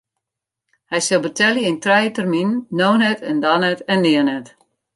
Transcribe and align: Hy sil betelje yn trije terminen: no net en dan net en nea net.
Hy 0.91 0.99
sil 1.05 1.21
betelje 1.23 1.67
yn 1.71 1.77
trije 1.83 2.11
terminen: 2.15 2.61
no 2.77 2.89
net 3.01 3.19
en 3.29 3.37
dan 3.45 3.59
net 3.63 3.79
en 3.91 3.99
nea 4.05 4.23
net. 4.27 4.47